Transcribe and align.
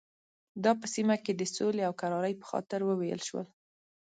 دا 0.63 0.71
په 0.79 0.85
سیمه 0.95 1.15
کې 1.23 1.31
د 1.35 1.41
سولې 1.55 1.81
او 1.87 1.93
کرارۍ 2.01 2.33
په 2.37 2.45
خاطر 2.51 2.79
وویل 2.83 3.21
شول. 3.27 3.47